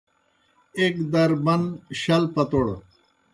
[0.79, 1.61] ایْک در بن،
[2.01, 2.67] شل پٹوڑ